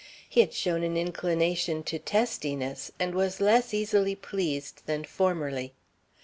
He 0.27 0.39
had 0.39 0.51
shown 0.51 0.81
an 0.81 0.97
inclination 0.97 1.83
to 1.83 1.99
testiness, 1.99 2.91
and 2.99 3.13
was 3.13 3.39
less 3.39 3.71
easily 3.71 4.15
pleased 4.15 4.81
than 4.87 5.03
formerly. 5.03 5.73